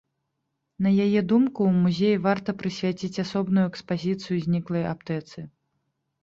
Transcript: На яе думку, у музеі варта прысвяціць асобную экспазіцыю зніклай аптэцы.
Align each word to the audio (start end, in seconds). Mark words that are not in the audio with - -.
На 0.85 0.89
яе 1.05 1.21
думку, 1.31 1.67
у 1.71 1.81
музеі 1.83 2.21
варта 2.27 2.55
прысвяціць 2.63 3.21
асобную 3.25 3.67
экспазіцыю 3.73 4.35
зніклай 4.47 4.83
аптэцы. 4.95 5.39